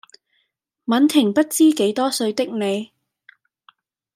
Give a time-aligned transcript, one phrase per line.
[0.85, 2.91] 吻停不知幾多歲的你